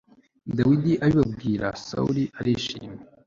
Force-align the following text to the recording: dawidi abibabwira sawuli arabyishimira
dawidi 0.57 0.93
abibabwira 1.03 1.67
sawuli 1.85 2.23
arabyishimira 2.39 3.01